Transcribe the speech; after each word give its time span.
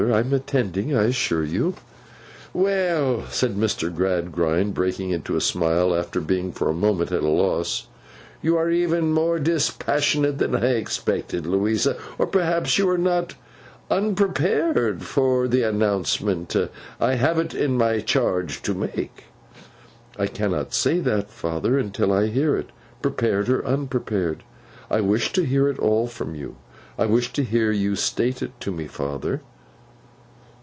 I 0.01 0.21
am 0.21 0.33
attending, 0.33 0.97
I 0.97 1.03
assure 1.03 1.43
you.' 1.43 1.75
'Well!' 2.55 3.25
said 3.29 3.55
Mr. 3.55 3.95
Gradgrind, 3.95 4.73
breaking 4.73 5.11
into 5.11 5.35
a 5.35 5.41
smile, 5.41 5.93
after 5.95 6.19
being 6.19 6.51
for 6.51 6.65
the 6.69 6.73
moment 6.73 7.11
at 7.11 7.21
a 7.21 7.27
loss, 7.27 7.85
'you 8.41 8.57
are 8.57 8.71
even 8.71 9.13
more 9.13 9.37
dispassionate 9.37 10.39
than 10.39 10.55
I 10.55 10.69
expected, 10.69 11.45
Louisa. 11.45 11.97
Or, 12.17 12.25
perhaps, 12.25 12.79
you 12.79 12.89
are 12.89 12.97
not 12.97 13.35
unprepared 13.91 15.03
for 15.03 15.47
the 15.47 15.61
announcement 15.61 16.55
I 16.99 17.13
have 17.13 17.37
it 17.37 17.53
in 17.53 17.79
charge 18.03 18.63
to 18.63 18.73
make?' 18.73 19.25
'I 20.17 20.27
cannot 20.27 20.73
say 20.73 20.97
that, 20.99 21.29
father, 21.29 21.77
until 21.77 22.11
I 22.11 22.25
hear 22.25 22.55
it. 22.57 22.71
Prepared 23.03 23.49
or 23.49 23.63
unprepared, 23.63 24.41
I 24.89 24.99
wish 25.01 25.31
to 25.33 25.45
hear 25.45 25.69
it 25.69 25.77
all 25.77 26.07
from 26.07 26.33
you. 26.33 26.55
I 26.97 27.05
wish 27.05 27.31
to 27.33 27.43
hear 27.43 27.71
you 27.71 27.95
state 27.95 28.41
it 28.41 28.59
to 28.61 28.71
me, 28.71 28.87
father. 28.87 29.41